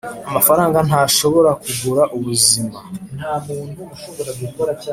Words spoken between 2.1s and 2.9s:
ubuzima.